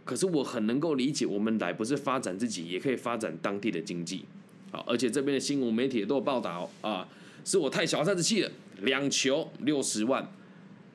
[0.04, 4.24] 可是我很能够理解，我们来不是发展自己，也可以发展当地的经济。
[4.72, 7.06] 好，而且这边的新闻媒体也都有报道啊，
[7.44, 8.50] 是我太小三子气了，
[8.82, 10.32] 两球六十万，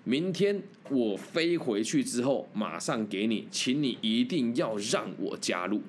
[0.03, 5.81] 明天我飞回去之后马上给你，请你一定要让我加入。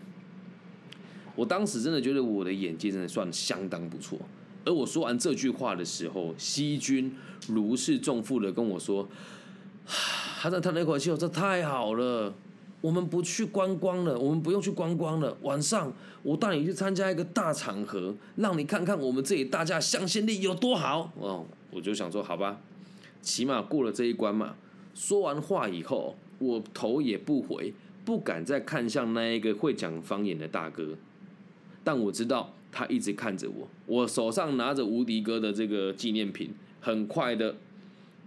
[1.35, 4.18] 我当时真的觉得我的演技真的算相当不错。
[4.67, 7.15] 而我说完这句话的时候，西君
[7.49, 9.09] 如释重负的跟我说
[9.87, 12.35] ：“他在叹了一口气，我这太好了，
[12.81, 15.37] 我们不去观光了，我们不用去观光了。
[15.43, 15.93] 晚上
[16.25, 22.61] 我带你去参加一个大场合，让你看看我们这里大家向心力有多好。”哦，我就想说，好吧，
[23.23, 24.57] 起码过了这一关嘛。
[24.97, 27.73] 说完话以后，我头也不回，
[28.05, 30.97] 不敢再看向那一个会讲方言的大哥，
[31.85, 32.53] 但我知道。
[32.77, 37.57] 他一直看着我，我手上拿着无敌哥的这个纪念品，很快的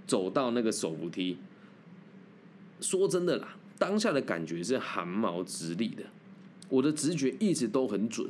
[0.07, 1.38] 走到那个手扶梯。
[2.81, 6.01] 说真的啦，当下的感觉是汗毛直立的，
[6.67, 8.27] 我的直觉一直都很准。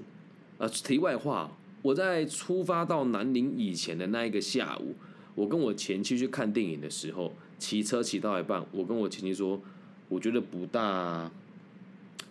[0.58, 4.96] 啊，题外话，我在出发到南宁以前的那一个下午，
[5.36, 9.62] 我跟我前妻去看电影的时候，骑车骑到一半，我跟我前妻说，
[10.10, 11.32] 我觉得不大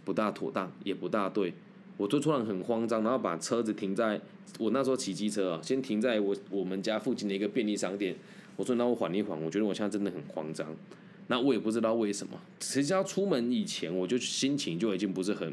[0.05, 1.55] 不大妥当，也不大对。
[1.99, 4.19] 我就突然很慌张，然后把车子停在
[4.59, 8.17] 我那时候骑机车啊，先停在我我们家附近的一个便利商店。
[8.57, 10.67] 我说：“那我缓一缓，我觉得我现在真的很慌张。”
[11.31, 15.53] 那我也不知道为什么，实际上出门以前我就心情就已经不是很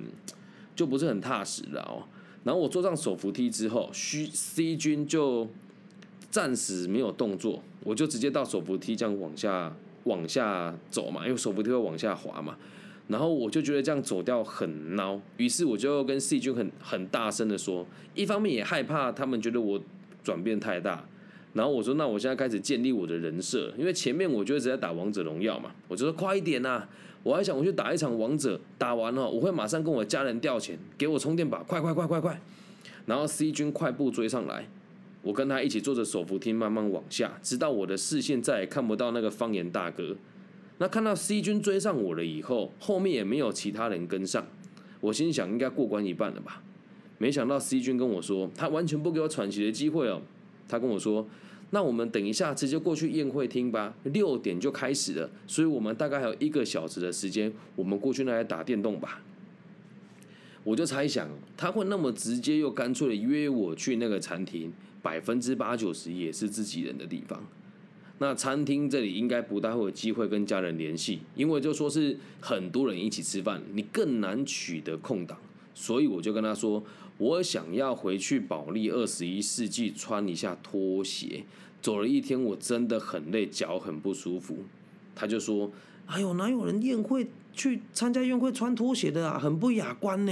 [0.76, 2.08] 就不是很踏实了哦。
[2.44, 5.48] 然后我坐上手扶梯之后，虚 C 君就
[6.32, 12.58] 暂时没有动作，我就直接到手扶梯这样往下往下走嘛，因为手扶梯会往下滑嘛。
[13.08, 19.80] 然后我就觉得这样走掉很孬，于是我就跟 C 君很很大声的说，一方面也害怕他们觉得我
[20.24, 21.06] 转变太大，
[21.54, 26.88] 然后我说那我现在开始建立我的人设，因为前面我就一直在打王者荣耀嘛，我就说快一点呐，
[27.22, 32.42] 我还想我去打一场王者，打完了我会马上跟我家人调钱，给我充电宝，快快快快快，
[33.06, 34.68] 然后 C 君快步追上来，
[35.22, 40.16] 我跟他一起坐着手扶梯慢慢往下，直到我的视线再也看不到那个方言大哥。
[40.78, 44.46] 那看到 C 君追上我了以后，后面也没有其他人跟上，
[45.00, 46.62] 我心想应该过关一半了吧。
[47.18, 50.22] 没想到 C 君跟我说，他完全不给我喘息的机会哦。
[50.68, 51.26] 他跟我说，
[51.70, 59.22] 那我们等一下直接过去宴会厅吧，六点就开始了，所以我们大概还有一个小时的时间，我们过去那里打电动吧。
[60.66, 67.46] 我就猜想，他会那么直接又干脆的约我去那个餐厅，百分之八九十也是自己人的地方。
[68.18, 75.38] 那餐厅这里应该不大会有机会跟家人联系，因为就说是很多人一起吃饭，你更难取得空档。
[75.74, 76.82] 所以我就跟他说，
[77.18, 81.44] 我想要回去保利二十一世纪穿一下拖鞋。
[81.82, 84.60] 走了一天，我真的很累，脚很不舒服。
[85.14, 85.70] 他就说
[86.08, 90.32] ：“哎呦，哪有人宴会去参加宴会穿拖鞋的啊，很不雅观呢。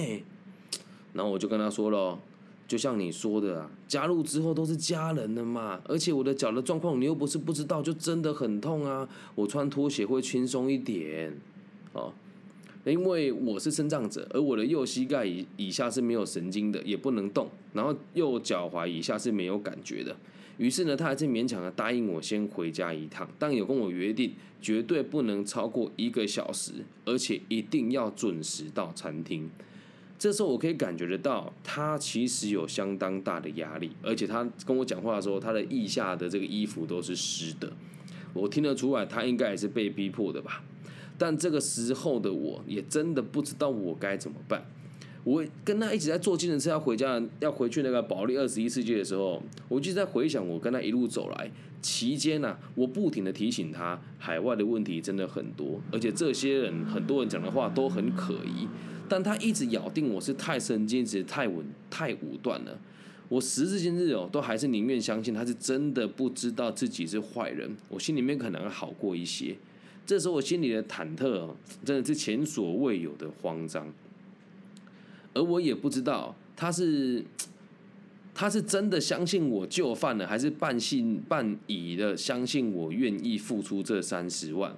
[1.14, 2.18] ”然后我就跟他说了。
[2.68, 9.08] 就像你说的啊，加入之后都是家人的嘛，而且我的脚的状况你又不是不知道，就真的很痛啊。
[9.36, 11.38] 我穿拖鞋会轻松一点，
[11.92, 12.12] 哦，
[12.86, 20.16] 因为我是生长者，而我的右膝盖以以下是没有神经的，也不能动，然后右脚踝以下是没有感觉的。
[20.58, 26.72] 于是呢，他还是勉强的答应我先回家一趟，但有跟我约定，绝对不能超过一个小时，
[27.06, 29.50] 而且一定要准时到餐厅。
[30.24, 37.70] 这时候我可以感觉得到，他其实有相当大的压力，而且他跟我讲话的时候，他的腋下的这个衣服都是湿的，
[38.34, 40.64] 我听得出来，他应该也是被逼迫的吧。
[41.18, 44.66] 但这个时候的我也真的不知道我该怎么办。
[45.26, 58.70] 我跟他一直在坐计程车要回家，要回去那个保利二十一世纪的时候，我就在回想我跟他一路走来期间呢，我不停的提醒他，海外的问题真的很多，而且这些人很多人讲的话都很可疑。
[59.14, 62.76] 但他一直咬定我是太神经质、太稳、太武断了。
[63.30, 67.70] 我时至今日哦，都还是宁愿相信他是真的不知道自己是坏人。
[67.90, 69.56] 我心里面可能好过一些。
[70.04, 73.94] 这时候我心里的忐忑哦，真的是前所未有的慌张。
[75.36, 77.24] 而我也不知道他是
[78.34, 84.76] 他是真的相信我就范了，还是半信半疑的相信我愿意付出这三十万。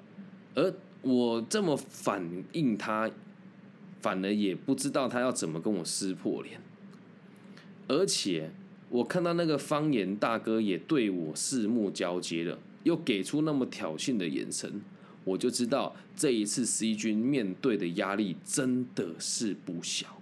[0.55, 2.21] 而我这么反
[2.51, 3.09] 应他。
[4.05, 6.61] 反而也不知道他要怎么跟我撕破脸，
[7.87, 8.51] 而且
[8.89, 14.79] 我看到那个方言大哥也对我四目交接了，又给出那么挑衅的眼神，
[15.23, 20.21] 我就知道这一次 C 军面对的压力真的是不小。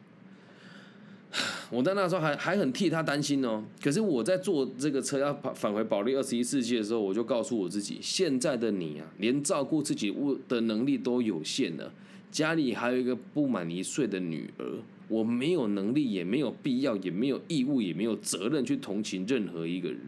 [1.69, 11.91] 我在那时候还还很替他担心哦，可是我在坐这个车要返返回保利二十一世纪的时候，我就告诉我自己，现在的你啊，连照顾自己物的能力都有限了。
[12.33, 14.65] 家里还有一个不满一岁的女儿，
[15.07, 19.99] 我没有能力，也没有必要，也没有义务，也没有责任去同情任何一个人。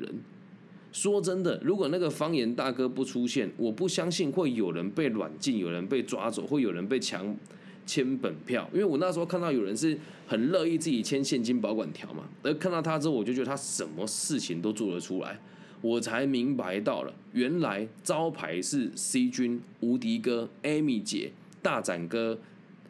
[0.91, 7.38] 说真的，如果那个方言大哥不出现，我不相信会有人被软禁，有人被抓走，会有人被强
[7.85, 8.67] 签本票。
[8.73, 15.39] 因为我那时候看到有人是很乐意自己签现金保管条嘛，而看到他之后，我就觉得他什么事情都做得出来，
[15.81, 21.31] 我才明白到了，原来招牌是 C 君、无敌哥、Amy 姐。
[21.65, 22.38] 大展哥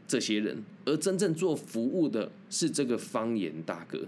[0.05, 4.01] 这些人，而真正做服务的是这个方言大哥。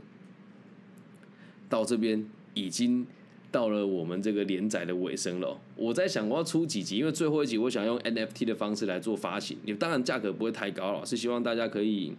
[1.69, 3.08] 到这边已经
[3.49, 5.58] 到了我们这个连载的尾声了。
[5.77, 9.58] 我在想我要出几集，因为最后一集我想用 NFT 的方式来做发行。
[9.63, 12.13] 你当然价格不会太高了，是希望大家可以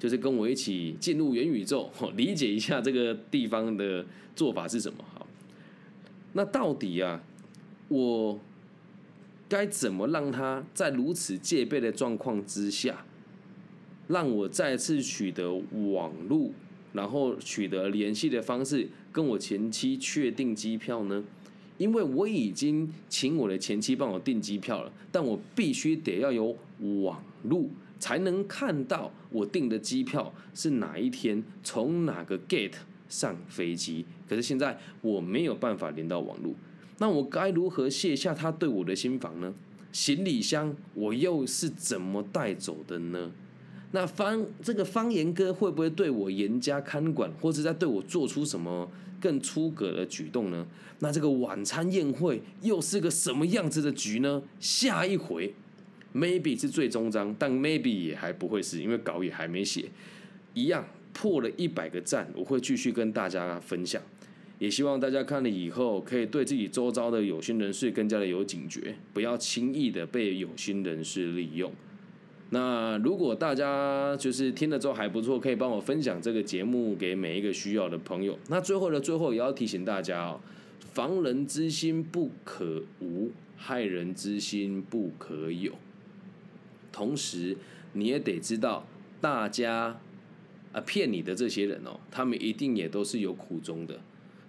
[0.00, 4.04] 就是跟我一起进入元宇宙， 理解一下这个地方的
[4.34, 5.04] 做法是什么。
[5.14, 5.28] 好，
[6.32, 7.22] 那到底啊，
[7.86, 8.40] 我。
[9.54, 13.06] 该怎么让他在如此戒备的状况之下，
[14.08, 15.54] 让我再次取得
[15.92, 16.50] 网络，
[16.92, 21.22] 然后取得联系的方式，跟我前妻确定机票呢？
[21.78, 26.56] 因为我已经请我的前妻帮我订机票了，但我必须得要有
[27.04, 27.70] 网络，
[28.00, 32.74] 才能看到我订的机票是哪一天从哪个 gate
[33.08, 34.04] 上飞机。
[34.28, 36.52] 可是现在我没有办法连到网络。
[36.98, 39.52] 那我该如何卸下他对我的心防呢？
[39.92, 43.30] 行李箱我又是怎么带走的呢？
[43.92, 48.90] 那方这个方言哥会不会对我严加看管，或者在对我做出什么
[49.20, 50.66] 更出格的举动呢？
[50.98, 54.42] 那这个晚餐宴会又是个什么样子的局呢？
[54.58, 55.54] 下一回
[56.12, 59.86] maybe 是最终章，但 maybe 也还不会是，因为稿也还没写。
[60.54, 64.02] 一样破了一百个赞，我会继续跟大家分享。
[64.58, 71.72] 也希望大家看了以后，可以对自己周遭的有心人士更加的有警觉，不要轻易的被有心人士利用。
[72.50, 78.38] 那如果大家就是听了之后还不错，可以帮我分享这个节目给每一个需要的朋友。
[78.48, 80.40] 那最后的最后，也要提醒大家哦，
[80.92, 85.72] 防人之心不可无，害人之心不可有。
[86.92, 87.56] 同时，
[87.94, 88.86] 你也得知道，
[89.20, 89.98] 大家
[90.70, 93.98] 啊骗你的这些人哦，他们一定也都是有苦衷的。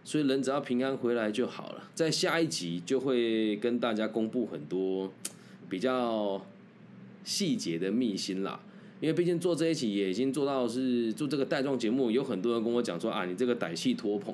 [0.05, 1.89] 所以人只要平安回来就好了。
[1.93, 5.11] 在下一集就会跟大家公布很多
[5.67, 6.45] 比较
[7.23, 8.61] 细节的秘辛啦。
[9.01, 14.33] 因为毕竟做这一期也已经做到是做这个带状节目，有很多人跟我讲说啊，你这个歹气托棚，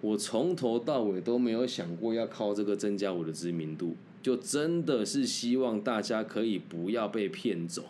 [0.00, 7.84] 我从头到尾都没有想过要靠这个增加我的知名度，就真的是希望大家可以不要被骗走。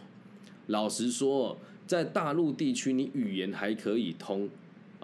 [0.67, 4.49] 老实说，在大陆地区你语言还可以通。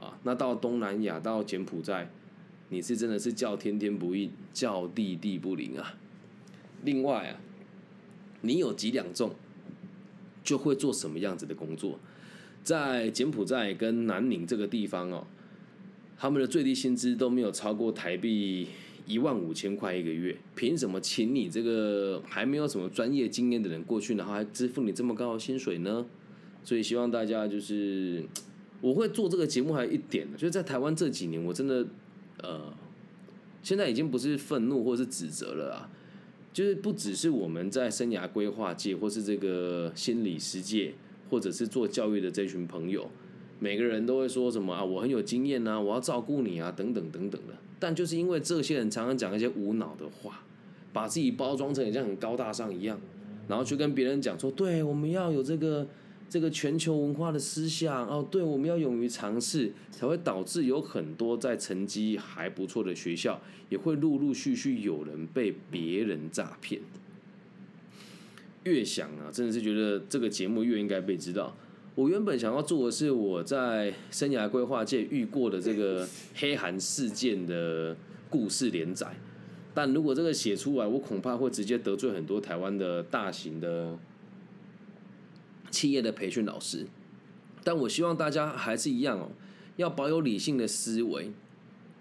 [0.00, 2.08] 啊，那到东南亚，到柬埔寨，
[2.70, 5.94] 你是真的是叫天天不应，叫地地不灵啊。
[6.82, 7.36] 另外啊，
[8.40, 9.34] 你有几两重，
[10.42, 12.00] 就会做什么样子的工作。
[12.64, 15.26] 在柬埔寨跟南宁这个地方哦，
[16.16, 18.68] 他们的最低薪资都没有超过台币
[19.06, 26.06] 一万五千块一个月，凭什么请你这个还没有什么专业经验的人过去，然后还支付你这么高的薪水呢？
[26.64, 28.24] 所以希望大家就是。
[28.80, 31.86] 我会做这个节目还有一点，就是在台湾这几年，我真的，
[32.42, 32.72] 呃，
[33.62, 35.90] 现在已经不是愤怒或是指责了啊，
[36.52, 40.94] 就是不只是我们在生涯规划界，或是这个心理世界，
[41.28, 43.10] 或者是做教育的这群朋友，
[43.58, 47.54] 每个人都会说什么啊，我很有经验啊，我要照顾你啊，等等等等的。
[47.78, 50.42] 但就是因为这些人常常讲一些无脑的话，
[50.92, 52.98] 把自己包装成像很高大上一样，
[53.46, 55.86] 然后去跟别人讲说，对，我们要有这个。
[56.30, 66.80] 这个全球文化的思想哦，对，我们要勇于尝试，才会导致有很多在成绩还不错的学校，也会陆陆续续有人被别人诈骗。
[68.62, 71.56] 越想啊，真的是觉得这个节目越应该被知道。
[71.96, 77.96] 我原本想要做的是我在生涯规划界遇过的这个 黑韩事件的
[78.28, 79.16] 故事连载，
[79.74, 83.98] 但如果这个写出来，我恐怕会直接得罪很多台湾的大型的。
[85.70, 86.86] 企业的培训老师，
[87.62, 89.30] 但我希望大家还是一样哦，
[89.76, 91.30] 要保有理性的思维。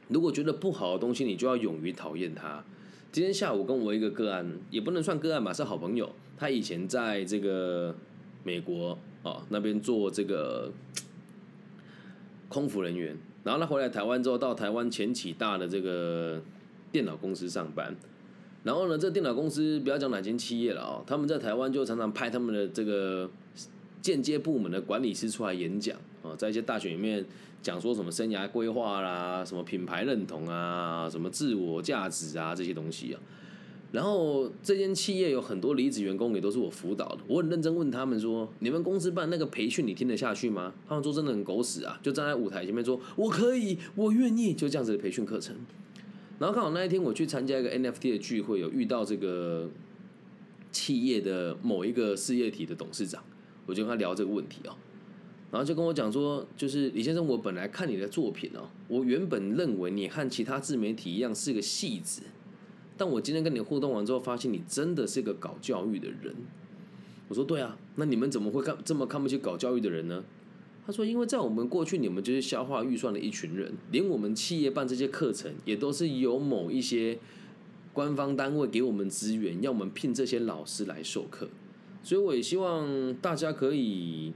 [0.08, 2.64] 如果觉得不好的东西，你就要勇于讨厌它。
[3.12, 6.12] 今天下午跟我一个个案，也不能算个案吧，是好朋友。
[6.38, 7.96] 他以前在这个
[8.44, 10.72] 美国啊那边做这个
[12.48, 16.42] 空服人员，然后他回来台湾之后，到台湾前几大的这个
[16.92, 17.96] 电脑公司上班。
[18.64, 23.30] 然后呢，这电脑公司不要讲哪间企业了哦，他们在台湾就常常派他们的这个
[24.02, 27.26] 间接部门的管理师出来演讲啊，在一些大学里面
[27.62, 33.20] 讲说什么生涯规划啦、什么品牌认同啊、什么自我价值啊这些东西啊。
[33.92, 40.72] 然后这间企业有很多离职员工也都是我辅导的，我很认真问他们说：你们公司办那个培训，你听得下去吗？
[40.88, 45.56] 他们说真的很狗屎啊，就站在舞台前面说：我可以，我愿意，就这样子的培训课程。
[46.40, 49.70] 然后刚好那一天我去参加一个 NFT 的聚会，有遇到这个
[50.72, 53.22] 企业的某一个事业体的董事长，
[53.66, 54.72] 我就跟他聊这个问题哦，
[55.52, 62.22] 然后就跟我讲说，就是李先生，我本来看你的作品哦，我原本认为你和其他自媒体一样是个戏子，
[62.96, 66.34] 但我今天跟你互动完之后，发现你真的是个搞教育的人。
[67.28, 70.24] 我说对啊，那你们怎么会看这么看不起搞教育的人呢？
[70.90, 77.20] 他说：“因为在我们过去，你们就是消化预算的一群人，连我们企业办这些课程，也都是由某一些
[77.94, 81.48] 官方单位给我们资源，要我们聘这些老师来授课。
[82.02, 84.34] 所以我也希望大家可以，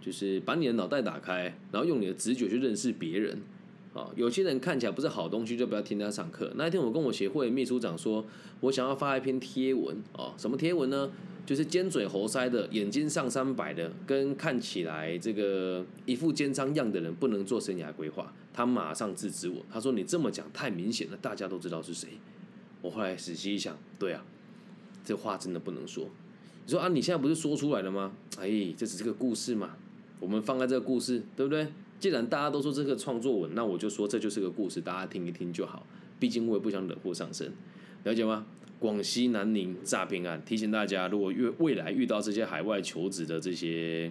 [0.00, 3.38] 就是把你的脑袋打开，然后用你的直觉去认识别人。
[3.92, 6.50] 啊，有些人看起来不是好东西，就不要听他上课。
[6.56, 8.24] 那一天，我跟我协会秘书长说，
[8.60, 10.02] 我想要发一篇贴文。
[10.14, 11.10] 哦，什么贴文呢？”
[11.50, 18.32] 就是尖嘴猴腮的，眼睛上三百的，跟看起来这个一副奸商样的人不能做生涯规划。
[18.52, 22.10] 他马上制止我，他说：“你这么讲太明显了，大家都知道是谁。”
[22.80, 24.24] 我后来仔细一想，对啊，
[25.04, 26.08] 这话真的不能说。
[26.66, 28.12] 你说啊，你现在不是说出来了吗？
[28.38, 29.76] 哎，这只是个故事嘛，
[30.20, 31.66] 我们放在这个故事，对不对？
[31.98, 35.84] 既然大家都说这个创作文，那我就说这就是个故事，大家听一听就好。
[36.20, 37.52] 毕竟我也不想惹祸上身，
[38.04, 38.46] 了解吗？
[38.80, 44.10] 广西南宁诈骗案，提醒大家，如果遇未来遇到这些海外求职的这些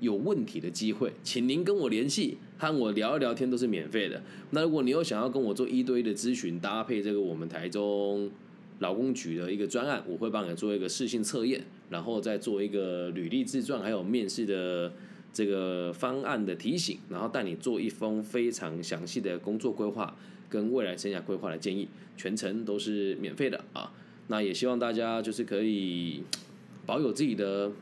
[0.00, 4.22] 有问题的机会，请您跟我联系，和我聊一聊天都是免费的。
[4.52, 8.30] 那如果你有想要跟我做一对一的咨询，搭配这个我们台中
[8.78, 14.90] 劳工局的一个专案，我会帮你做一个试性测验，然后再做一个履历自传，还有面试的
[15.30, 20.16] 这个方案的提醒，然后带你做一封非常详细的工作规划
[20.54, 23.92] 跟未来生涯规划的建议，全程都是免费的啊。
[24.28, 26.22] 那也希望大家就是可以
[26.86, 27.72] 保有自己的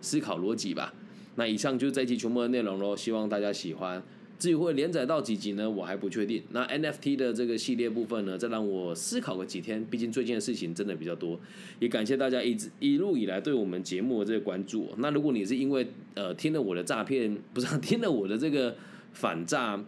[0.00, 0.92] 思考逻辑吧。
[1.36, 4.02] 那以上就是这一期全部的内容喽，希望大家喜欢。
[4.38, 6.42] 至于会连载到几集呢，我还不确定。
[6.50, 11.40] 那 NFT 的这个系列部分呢，再让我思考个几天，毕竟最近的事情真的比较多。
[11.78, 14.90] 也感谢大家一直一路以来对我们节目的这个关注。
[14.98, 18.76] 那如果你是因为呃听了我的诈骗，不是 听了我的这个
[19.12, 19.82] 反诈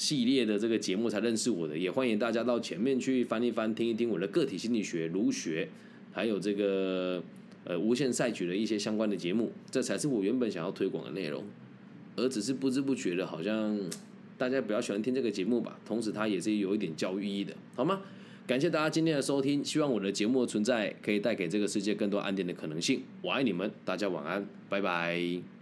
[0.00, 5.68] 系列的这个节目才认识我的，也欢迎大家到前面去翻一翻，听一听我的个体心理学、儒学，
[6.10, 7.22] 还有这个
[7.64, 11.44] 呃无限赛局的一些相关的节目，这才是我原本想要推广的内容。
[12.16, 13.78] 而只是不知不觉的，好像
[14.38, 15.78] 大家比较喜欢听这个节目吧。
[15.84, 18.00] 同时，它也是有一点教育意义的，好吗？
[18.46, 23.02] 感谢大家今天的收听，希望我的节目的存在可以带给这个世界更多安定的可能性。
[23.20, 25.59] 我爱你们，大家晚安，拜拜。